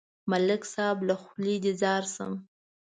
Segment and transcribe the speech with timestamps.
[0.31, 2.31] ملک صاحب، له خولې دې ځار شم.